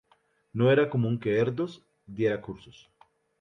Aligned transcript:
No 0.51 0.71
era 0.75 0.85
común 0.93 1.15
que 1.19 1.35
Erdős 1.43 1.75
diera 2.17 2.41
cursos. 2.49 2.81